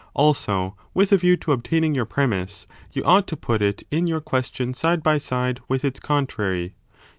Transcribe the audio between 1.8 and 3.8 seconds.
your premiss, you ought to put